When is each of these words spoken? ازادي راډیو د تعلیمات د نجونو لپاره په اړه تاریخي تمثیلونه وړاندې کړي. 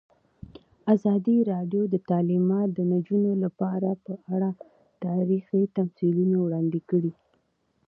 ازادي 0.95 1.37
راډیو 1.51 1.83
د 1.93 1.95
تعلیمات 2.09 2.67
د 2.73 2.79
نجونو 2.93 3.31
لپاره 3.43 3.89
په 4.05 4.13
اړه 4.35 4.49
تاریخي 5.05 5.61
تمثیلونه 5.77 6.35
وړاندې 6.41 6.79
کړي. 6.89 7.13